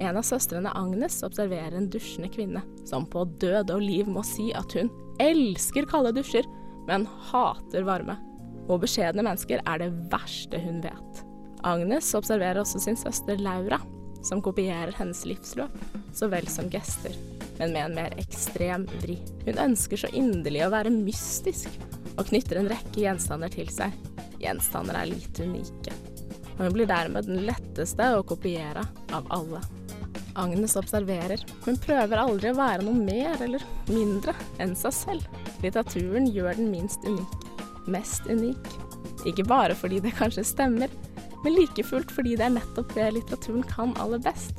[0.00, 4.50] En av søstrene Agnes observerer en dusjende kvinne, som på død og liv må si
[4.56, 4.90] at hun
[5.20, 6.48] elsker kalde dusjer,
[6.88, 8.16] men hater varme.
[8.70, 11.24] Og beskjedne mennesker er det verste hun vet.
[11.66, 13.78] Agnes observerer også sin søster Laura,
[14.22, 15.74] som kopierer hennes livsløp,
[16.14, 17.14] så vel som gester,
[17.62, 19.18] men med en mer ekstrem vri.
[19.46, 21.70] Hun ønsker så inderlig å være mystisk,
[22.16, 23.94] og knytter en rekke gjenstander til seg.
[24.42, 25.94] Gjenstander er litt unike.
[26.56, 28.82] Og hun blir dermed den letteste å kopiere
[29.14, 29.62] av alle.
[30.34, 35.38] Agnes observerer, men prøver aldri å være noe mer eller mindre enn seg selv.
[35.62, 37.46] Litteraturen gjør den minst unik.
[37.86, 38.72] Mest unik.
[39.28, 40.90] Ikke bare fordi det kanskje stemmer,
[41.44, 44.58] men like fullt fordi det er nettopp det litteraturen kan aller best.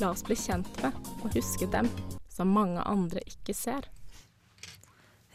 [0.00, 1.90] La oss bli kjent med og huske dem
[2.32, 3.88] som mange andre ikke ser.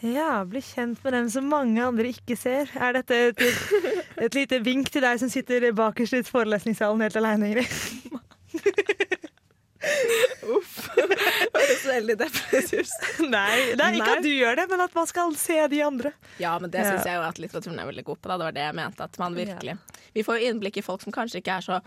[0.05, 2.69] Ja, bli kjent med dem som mange andre ikke ser.
[2.77, 3.41] Er dette et,
[4.27, 7.67] et lite vink til deg som sitter bakerst i forelesningssalen helt aleine, Ingrid?
[10.47, 10.75] Uff.
[10.97, 15.33] Høres veldig depressivt Nei, det er ikke at du gjør det, men at man skal
[15.39, 16.11] se de andre.
[16.41, 16.95] Ja, men det Ja.
[17.03, 18.29] jeg jo at litteraturen er veldig god på.
[18.31, 18.37] Da.
[18.37, 19.03] Det var det jeg mente.
[19.03, 19.77] At man virkelig
[20.15, 21.81] Vi får jo innblikk i folk som kanskje ikke er så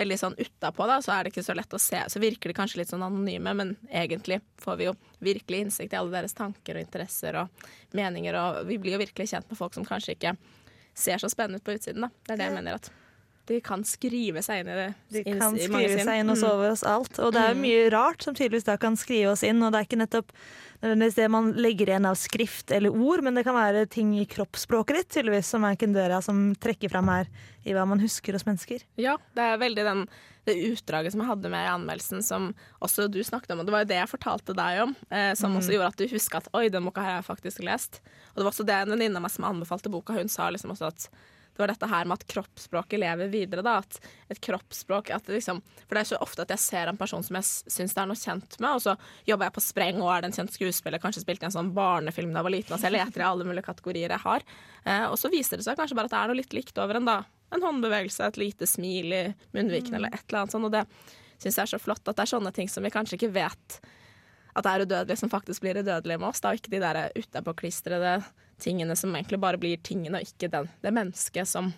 [0.00, 2.00] veldig sånn utapå, da, så er det ikke så lett å se.
[2.12, 6.00] Så virker de kanskje litt sånn anonyme, men egentlig får vi jo virkelig innsikt i
[6.00, 9.76] alle deres tanker og interesser og meninger, og vi blir jo virkelig kjent med folk
[9.76, 10.34] som kanskje ikke
[10.96, 12.10] ser så spennende ut på utsiden, da.
[12.26, 12.90] Det er det jeg mener at
[13.46, 14.94] de kan skrive seg inn i det.
[15.10, 16.40] De kan i skrive seg inn og Mm.
[16.40, 17.18] sove oss alt.
[17.18, 17.62] Og det er jo Mm.
[17.62, 19.60] mye rart som tydeligvis da kan skrive oss inn.
[19.62, 20.28] Og det er ikke nettopp
[20.82, 24.24] nødvendigvis det man legger igjen av skrift eller ord, men det kan være ting i
[24.24, 27.26] kroppsspråket ditt tydeligvis som er Kundera som trekker fram her
[27.66, 28.82] i hva man husker hos mennesker.
[28.96, 30.08] Ja, det er veldig den,
[30.46, 33.60] det utdraget som jeg hadde med i anmeldelsen, som også du snakket om.
[33.60, 35.58] Og det var jo det jeg fortalte deg om, eh, som Mm.
[35.60, 38.00] også gjorde at du huska at oi, den boka her har jeg faktisk lest.
[38.30, 40.70] Og det var også det en venninne av meg som anbefalte boka, hun sa liksom
[40.70, 41.08] også at
[41.50, 43.62] det var dette her med at kroppsspråket lever videre.
[43.62, 43.98] da, At
[44.30, 47.36] et kroppsspråk at liksom, For det er så ofte at jeg ser en person som
[47.36, 50.20] jeg syns det er noe kjent med, og så jobber jeg på spreng og er
[50.22, 52.96] det en kjent skuespiller, kanskje spilte en sånn barnefilm da jeg var liten, altså jeg
[52.96, 54.46] leter i alle mulige kategorier jeg har.
[54.84, 56.96] Eh, og så viser det seg kanskje bare at det er noe litt likt over
[56.96, 57.18] en da.
[57.52, 59.96] En håndbevegelse, et lite smil i munnviken Mm.
[59.96, 60.64] eller et eller annet sånt.
[60.64, 60.86] Og det
[61.42, 63.80] syns jeg er så flott at det er sånne ting som vi kanskje ikke vet
[64.54, 66.40] at det er udødelige, som faktisk blir udødelig med oss.
[66.40, 68.24] Da, og ikke de der utapåklistrede
[68.60, 71.72] tingene som egentlig bare blir tingene, og ikke den, det mennesket som,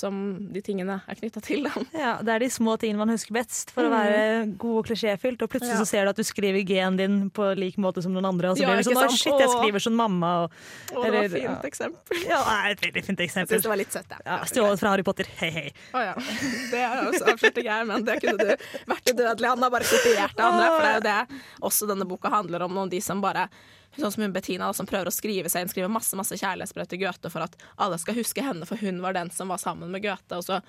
[0.00, 0.14] som
[0.54, 1.66] de tingene er knytta til.
[1.66, 1.80] Da.
[1.92, 3.96] Ja, Det er de små tingene man husker best for å Mm.
[3.98, 5.42] være god og klisjéfylt.
[5.44, 5.80] Og plutselig Ja.
[5.82, 8.48] så ser du at du skriver G-en din på lik måte som noen andre.
[8.48, 10.30] Og så Ja, blir det sånn ikke Å, shit, jeg skriver som mamma.
[10.44, 10.52] Og,
[10.96, 11.60] Å, det var et fint ja.
[11.68, 12.22] eksempel.
[12.30, 13.58] Ja, det et veldig fint Jeg eksempel.
[13.58, 14.22] syns det var litt søtt, jeg.
[14.24, 15.26] Ja, Stjålet fra Harry Potter.
[15.42, 15.72] Hei, hei.
[15.92, 16.14] Å ja.
[16.70, 18.56] Det jeg avslørte jeg, men det kunne du
[18.94, 19.48] vært udødelig.
[19.52, 20.70] Han har bare kopiert det andre.
[20.70, 22.72] For det er jo det også denne boka handler om.
[22.72, 23.50] Noen de som bare
[23.98, 26.98] Sånn som hun Bettina, som prøver å skrive seg inn, skriver masse masse kjærlighetsbrev til
[27.02, 30.02] Goethe for at alle skal huske henne, for hun var den som var sammen med
[30.02, 30.42] Goethe.
[30.46, 30.60] Så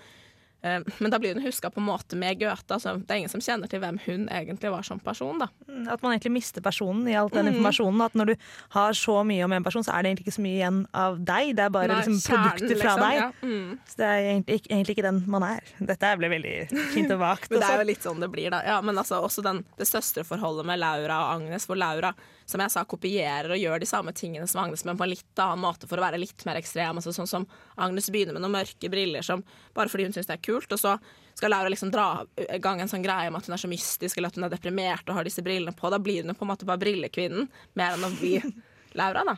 [0.64, 2.70] Eh, Men da blir hun huska på en måte med Goethe.
[2.76, 5.40] Altså, det er ingen som kjenner til hvem hun egentlig var som person.
[5.40, 5.48] da.
[5.68, 7.56] Mm, At man egentlig mister personen i all den Mm.
[7.56, 8.06] informasjonen.
[8.06, 8.36] At når du
[8.70, 11.18] har så mye om en person, så er det egentlig ikke så mye igjen av
[11.18, 11.56] deg.
[11.56, 13.16] Det er bare Nei, liksom, kjernen, produkter fra liksom, deg.
[13.18, 13.32] ja.
[13.42, 13.80] Mm.
[13.90, 15.62] Så det er egentlig, egentlig ikke den man er.
[15.82, 17.50] Dette ble veldig fint og vagt.
[17.50, 18.62] Men det er jo litt sånn det blir, da.
[18.64, 22.14] Ja, men altså, også den, det søstreforholdet med Laura og Agnes, hvor Laura
[22.52, 25.40] som jeg sa, kopierer og gjør de samme tingene som Agnes, men på en litt
[25.42, 27.00] annen måte for å være litt mer ekstrem.
[27.00, 27.48] Altså, sånn som
[27.82, 29.44] Agnes begynner med noen mørke briller som,
[29.78, 30.98] bare fordi hun syns det er kult, og så
[31.34, 34.18] skal Laura liksom dra i gang en sånn greie om at hun er så mystisk
[34.20, 35.90] eller at hun er deprimert og har disse brillene på.
[35.90, 37.48] Da blir hun jo på en måte bare brillekvinnen,
[37.80, 38.36] mer enn å bli
[39.00, 39.38] Laura, da.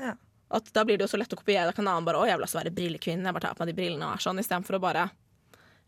[0.00, 0.14] Ja.
[0.54, 1.66] At da blir det jo så lett å kopiere.
[1.68, 3.64] Da kan en annen bare 'Å, jeg vil også være brillekvinnen', jeg bare tar på
[3.66, 5.10] meg de brillene og er sånn, istedenfor å bare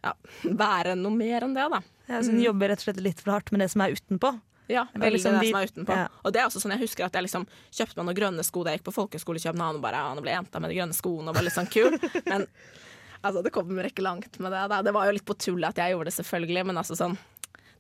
[0.05, 0.13] ja,
[0.65, 1.81] være noe mer enn det, da.
[2.09, 2.45] Ja, så hun Mm.
[2.47, 4.31] jobber rett og slett litt for hardt med det som er utenpå.
[4.69, 5.95] Ja, Det veldig liksom det de- som er utenpå.
[5.97, 6.09] ja.
[6.25, 8.65] Og det er også sånn jeg husker at jeg liksom kjøpte meg noen grønne sko
[8.65, 10.77] da jeg gikk på folkehøyskole i København og bare ja, nå ble jenta med de
[10.81, 11.95] grønne skoene og var litt sånn kul.
[12.31, 12.47] Men
[13.23, 14.65] altså, det kommer ikke langt med det.
[14.75, 14.83] Da.
[14.83, 17.17] Det var jo litt på tullet at jeg gjorde det, selvfølgelig, men altså sånn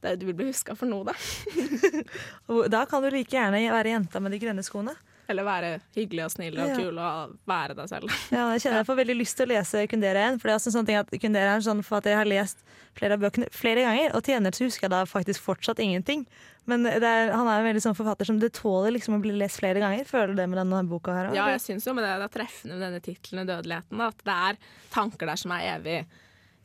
[0.02, 1.14] det, Du vil bli huska for noe, da.
[2.68, 4.94] Da kan du like gjerne være jenta med de grønne skoene.
[5.28, 8.10] Eller være hyggelig og snill og kul og være deg selv.
[8.36, 10.40] Ja, jeg kjenner jeg får veldig lyst til å lese Kundera igjen.
[10.40, 12.28] For det er også en sånn ting at Kundera er sånn for at jeg har
[12.30, 12.62] lest
[12.96, 16.22] flere av bøkene flere ganger, og til gjengjeld så husker jeg da faktisk fortsatt ingenting.
[16.66, 19.34] Men det er, han er en veldig sånn forfatter som det tåler liksom å bli
[19.38, 20.06] lest flere ganger.
[20.08, 21.32] Føler du det med denne boka her?
[21.36, 24.38] Ja, jeg syns jo med det, det er treffende med denne tittelen Dødeligheten, at det
[24.50, 24.62] er
[24.94, 26.00] tanker der som er evig.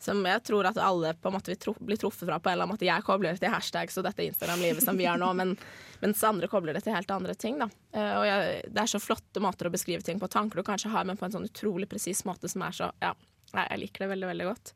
[0.02, 2.56] Som jeg tror at alle på en måte vil tro, bli truffet fra på en
[2.56, 2.88] eller annen måte.
[2.88, 5.54] Jeg kobler det til hashtags og dette Instagram-livet som vi har nå, men,
[6.02, 7.60] mens andre kobler det til helt andre ting.
[7.62, 7.68] Da.
[7.94, 10.90] Eh, og jeg, det er så flotte måter å beskrive ting på, tanker du kanskje
[10.94, 13.14] har, men på en sånn utrolig presis måte som er så Ja,
[13.54, 14.74] jeg, liker det veldig, veldig godt.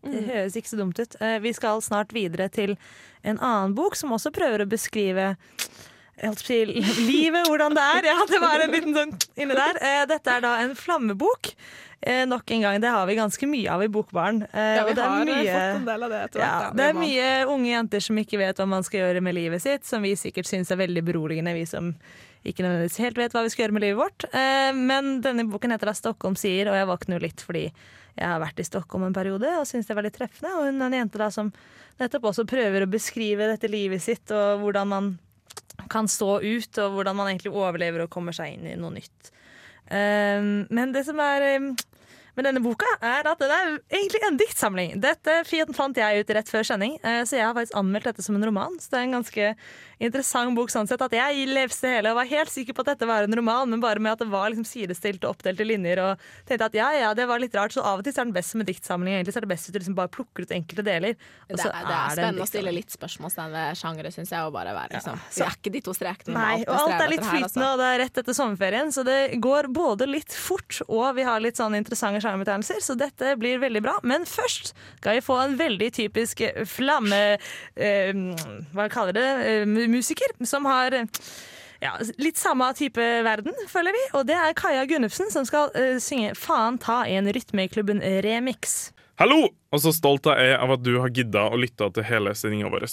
[0.00, 1.16] Det høres ikke så dumt ut.
[1.20, 2.76] Eh, Vi skal snart videre til
[3.22, 5.34] en annen bok som også prøver å beskrive
[6.22, 8.08] livet, hvordan det er.
[8.10, 9.78] Ja, det var en liten sånn inni der.
[9.80, 11.52] Eh, Dette er da en flammebok.
[12.02, 14.42] Eh, nok en gang, det har vi ganske mye av i Bokbaren.
[14.54, 16.62] Eh, Ja, vi det har eh, mye- fått en del av det etter hvert.
[16.64, 19.60] Ja, det er mye unge jenter som ikke vet hva man skal gjøre med livet
[19.62, 21.94] sitt, som vi sikkert syns er veldig beroligende, vi som
[22.44, 24.24] ikke nødvendigvis helt vet hva vi skal gjøre med livet vårt.
[24.32, 27.66] Eh, Men denne boken heter da 'Stockholm sier', og jeg våkner jo litt fordi
[28.16, 30.56] jeg har vært i Stockholm en periode og syns det er veldig treffende.
[30.56, 31.52] Og hun er en jente da som
[32.00, 35.18] nettopp også prøver å beskrive dette livet sitt, og hvordan man
[35.88, 39.30] kan stå ut, og hvordan man egentlig overlever og kommer seg inn i noe nytt.
[39.86, 41.46] Eh, Men det som er
[42.40, 44.96] med denne boka, er at det er egentlig en diktsamling.
[45.04, 45.38] Dette
[45.76, 48.48] fant jeg ut rett før sending, eh, så jeg har faktisk anmeldt dette som en
[48.50, 48.76] roman.
[48.80, 49.54] Så det er en ganske
[50.00, 51.02] interessant bok sånn sett.
[51.04, 53.82] At jeg leste hele og var helt sikker på at dette var en roman, men
[53.84, 56.00] bare med at det var liksom sidestilt og oppdelte linjer.
[56.02, 57.76] Og tenkte at ja, ja, det var litt rart.
[57.76, 59.14] Så av og til er den best som en diktsamling.
[59.18, 61.18] Egentlig så er det best hvis du liksom bare plukker ut enkelte deler.
[61.46, 64.46] Det er, det er en spennende å stille litt litt spørsmålstegn ved sjangere, syns jeg.
[64.46, 66.34] Og bare være liksom så- Vi er ikke de to strekene.
[66.34, 67.72] Nei, og alt er litt flytende, altså.
[67.72, 71.40] og det er rett etter sommerferien, så det går både litt fort, og vi har
[71.40, 73.98] litt sånn interessante sjangerbetegnelser, så dette blir veldig bra.
[74.06, 77.22] Men først skal vi få en veldig typisk flamme...
[77.76, 78.12] Eh,
[78.74, 79.28] hva kaller det?
[79.50, 81.20] Eh, musiker, som har eh,
[81.82, 84.06] ja, litt samme type verden, føler vi.
[84.18, 88.92] Og det er Kaja Gunnufsen som skal eh, synge 'Faen ta en Rytmeklubben remix'.
[89.20, 89.48] Hallo!
[89.70, 92.70] Og så stolt jeg er av at du har gidda å lytte til hele sendinga
[92.72, 92.88] vår.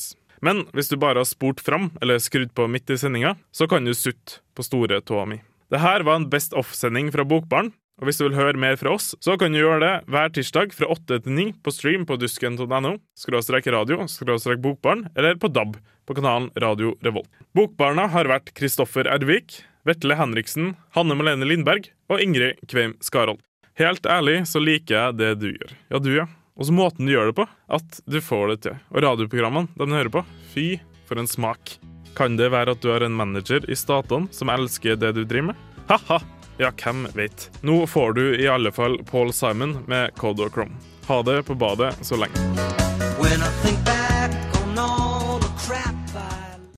[0.46, 3.88] Men hvis du bare har spurt fram, eller skrudd på midt i sendinga, så kan
[3.88, 5.40] du sutte på store tåa mi.
[5.74, 7.74] Det her var en Best Off-sending fra Bokbarn.
[7.98, 10.74] Og hvis du vil høre mer fra oss, så kan du gjøre det hver tirsdag
[10.78, 15.80] fra 8 til 9 på stream på dusken.no, skråstrek radio, skråstrek bokbarn, eller på DAB
[16.08, 17.30] på kanalen Radio Revolt.
[17.58, 23.42] Bokbarna har vært Kristoffer Ervik, Vetle Henriksen, Hanne Malene Lindberg og Ingrid Kveim Skarold.
[23.78, 25.74] Helt ærlig så liker jeg det du gjør.
[25.90, 26.30] Ja, du, ja.
[26.58, 27.46] Og så måten du gjør det på.
[27.70, 28.80] At du får det til.
[28.94, 30.70] Og radioprogrammene de hører på, fy
[31.10, 31.78] for en smak.
[32.18, 35.52] Kan det være at du har en manager i statene som elsker det du driver
[35.52, 35.62] med?
[35.92, 36.37] Ha-ha!
[36.58, 37.50] Ja, hvem vet.
[37.62, 40.76] Nå får du i alle fall Paul Simon med Code Chrome.
[41.08, 43.87] Ha det på badet så lenge.